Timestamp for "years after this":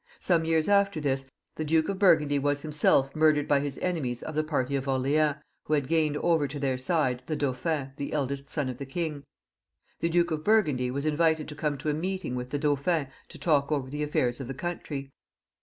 0.45-1.27